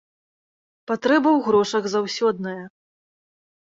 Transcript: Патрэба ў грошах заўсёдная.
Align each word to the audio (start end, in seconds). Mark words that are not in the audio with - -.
Патрэба 0.93 1.29
ў 1.35 1.39
грошах 1.51 1.83
заўсёдная. 1.97 2.61